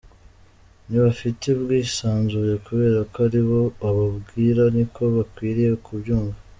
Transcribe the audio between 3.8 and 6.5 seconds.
ubabwira niko bakwiriye kubyumva.